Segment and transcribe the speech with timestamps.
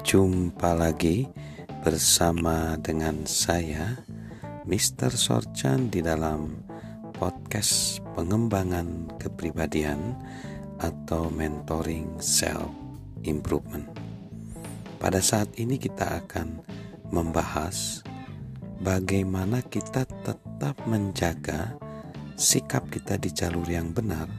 [0.00, 1.28] Jumpa lagi
[1.84, 4.00] bersama dengan saya
[4.64, 5.12] Mr.
[5.12, 6.64] Sorchan di dalam
[7.12, 10.16] podcast pengembangan kepribadian
[10.80, 12.72] atau mentoring self
[13.28, 13.84] improvement.
[14.96, 16.64] Pada saat ini kita akan
[17.12, 18.00] membahas
[18.80, 21.76] bagaimana kita tetap menjaga
[22.40, 24.32] sikap kita di jalur yang benar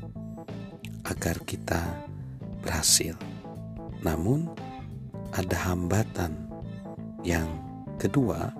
[1.06, 2.02] agar kita
[2.66, 3.14] berhasil.
[4.02, 4.50] Namun,
[5.32, 6.36] ada hambatan
[7.24, 7.48] yang
[7.96, 8.52] kedua.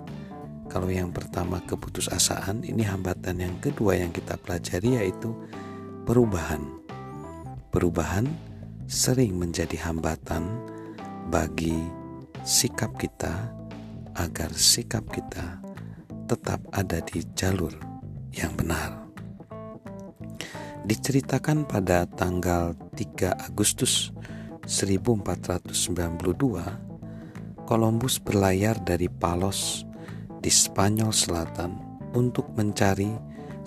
[0.72, 5.36] Kalau yang pertama keputusasaan, ini hambatan yang kedua yang kita pelajari yaitu
[6.08, 6.64] perubahan.
[7.68, 8.24] Perubahan
[8.88, 10.48] sering menjadi hambatan
[11.28, 11.76] bagi
[12.44, 13.52] sikap kita
[14.16, 15.60] agar sikap kita
[16.24, 17.72] tetap ada di jalur
[18.32, 19.04] yang benar.
[20.82, 24.10] Diceritakan pada tanggal 3 Agustus
[24.72, 29.84] 1492, Columbus berlayar dari Palos
[30.40, 31.76] di Spanyol Selatan
[32.16, 33.12] untuk mencari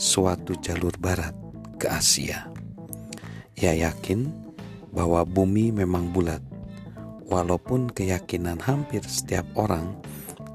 [0.01, 1.37] suatu jalur barat
[1.77, 2.49] ke Asia.
[3.53, 4.33] Ia yakin
[4.89, 6.41] bahwa bumi memang bulat,
[7.29, 9.93] walaupun keyakinan hampir setiap orang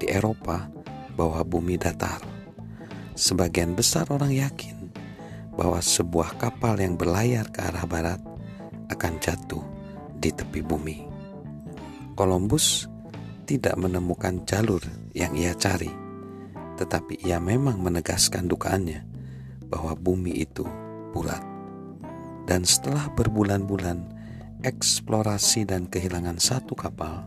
[0.03, 0.67] di Eropa
[1.15, 2.19] bahwa bumi datar.
[3.15, 4.91] Sebagian besar orang yakin
[5.55, 8.19] bahwa sebuah kapal yang berlayar ke arah barat
[8.91, 9.80] akan jatuh
[10.21, 11.09] di tepi bumi.
[12.13, 12.85] Columbus
[13.49, 14.85] tidak menemukan jalur
[15.17, 15.89] yang ia cari,
[16.77, 19.01] tetapi ia memang menegaskan dukaannya
[19.65, 20.61] bahwa bumi itu
[21.11, 21.41] bulat.
[22.45, 24.21] Dan setelah berbulan-bulan
[24.61, 27.25] eksplorasi dan kehilangan satu kapal,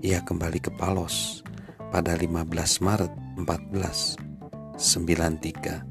[0.00, 1.44] ia kembali ke Palos
[1.92, 2.48] pada 15
[2.80, 5.84] Maret 1493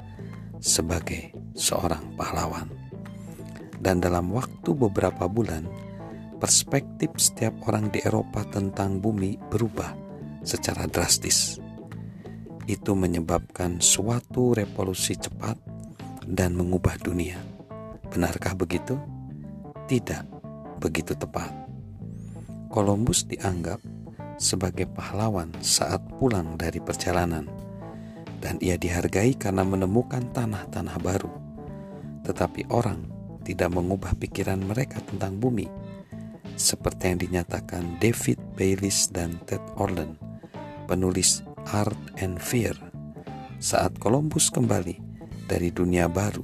[0.58, 2.66] sebagai seorang pahlawan.
[3.78, 5.85] Dan dalam waktu beberapa bulan,
[6.36, 9.96] perspektif setiap orang di Eropa tentang bumi berubah
[10.44, 11.58] secara drastis.
[12.66, 15.58] Itu menyebabkan suatu revolusi cepat
[16.26, 17.38] dan mengubah dunia.
[18.10, 18.98] Benarkah begitu?
[19.86, 20.24] Tidak
[20.82, 21.54] begitu tepat.
[22.74, 23.80] Columbus dianggap
[24.36, 27.48] sebagai pahlawan saat pulang dari perjalanan,
[28.44, 31.32] dan ia dihargai karena menemukan tanah-tanah baru.
[32.26, 33.06] Tetapi orang
[33.46, 35.70] tidak mengubah pikiran mereka tentang bumi
[36.56, 40.16] seperti yang dinyatakan David Bayliss dan Ted Orland,
[40.88, 42.76] penulis Art and Fear,
[43.60, 45.00] saat Columbus kembali
[45.48, 46.44] dari dunia baru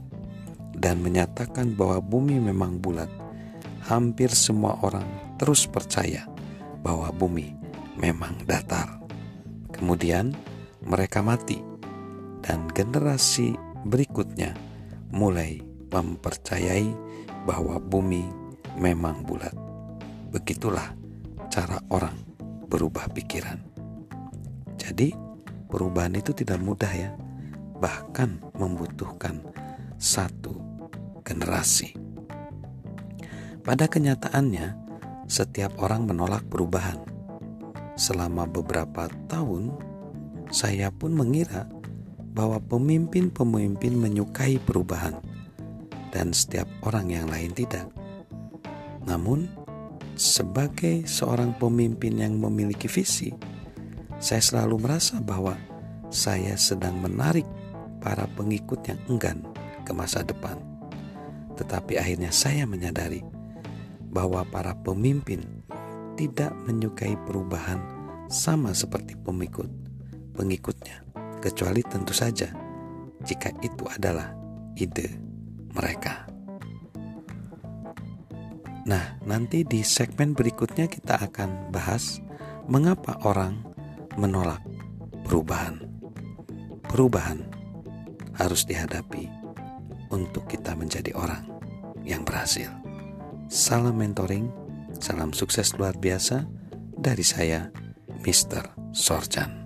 [0.77, 3.09] dan menyatakan bahwa bumi memang bulat.
[3.81, 5.05] Hampir semua orang
[5.41, 6.29] terus percaya
[6.85, 7.53] bahwa bumi
[7.97, 9.01] memang datar.
[9.73, 10.37] Kemudian
[10.85, 11.57] mereka mati
[12.45, 14.53] dan generasi berikutnya
[15.09, 16.93] mulai mempercayai
[17.45, 18.25] bahwa bumi
[18.77, 19.70] memang bulat.
[20.31, 20.95] Begitulah
[21.51, 22.15] cara orang
[22.71, 23.59] berubah pikiran.
[24.79, 25.11] Jadi,
[25.67, 27.11] perubahan itu tidak mudah ya,
[27.83, 29.43] bahkan membutuhkan
[29.99, 30.55] satu
[31.27, 31.93] generasi.
[33.61, 34.73] Pada kenyataannya,
[35.27, 36.97] setiap orang menolak perubahan.
[37.99, 39.75] Selama beberapa tahun,
[40.49, 41.69] saya pun mengira
[42.31, 45.19] bahwa pemimpin-pemimpin menyukai perubahan,
[46.09, 47.85] dan setiap orang yang lain tidak.
[49.05, 49.51] Namun,
[50.15, 53.31] sebagai seorang pemimpin yang memiliki visi,
[54.21, 55.57] saya selalu merasa bahwa
[56.11, 57.47] saya sedang menarik
[58.03, 59.41] para pengikut yang enggan
[59.83, 60.59] ke masa depan.
[61.57, 63.21] Tetapi akhirnya saya menyadari
[64.11, 65.43] bahwa para pemimpin
[66.19, 67.79] tidak menyukai perubahan
[68.27, 69.67] sama seperti pengikut
[70.35, 71.03] pengikutnya,
[71.43, 72.49] kecuali tentu saja
[73.21, 74.33] jika itu adalah
[74.79, 75.19] ide
[75.75, 76.30] mereka.
[78.81, 82.17] Nah, nanti di segmen berikutnya kita akan bahas
[82.65, 83.61] mengapa orang
[84.17, 84.61] menolak
[85.25, 85.85] perubahan.
[86.89, 87.45] Perubahan
[88.35, 89.29] harus dihadapi
[90.09, 91.45] untuk kita menjadi orang
[92.01, 92.67] yang berhasil.
[93.47, 94.49] Salam mentoring,
[94.97, 96.49] salam sukses luar biasa
[96.97, 97.69] dari saya,
[98.25, 98.65] Mr.
[98.91, 99.60] Sorchan.